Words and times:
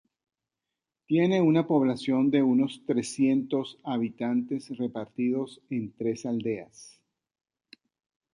Tiene 1.05 1.41
una 1.43 1.67
población 1.67 2.31
de 2.31 2.41
unos 2.41 2.81
trescientos 2.87 3.77
habitantes 3.83 4.75
repartidos 4.79 5.61
en 5.69 5.93
tres 5.93 6.25
aldeas. 6.25 6.99